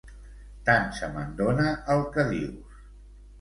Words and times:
Tant 0.69 0.87
se 0.99 1.09
me'n 1.17 1.35
dona 1.41 1.67
el 1.97 2.03
que 2.17 2.27
dius. 2.33 2.83